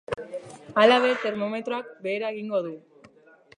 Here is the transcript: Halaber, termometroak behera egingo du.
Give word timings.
Halaber, 0.83 1.11
termometroak 1.27 1.93
behera 2.07 2.35
egingo 2.37 2.65
du. 2.69 2.75